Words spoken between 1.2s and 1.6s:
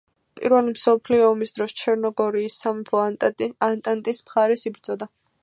ომის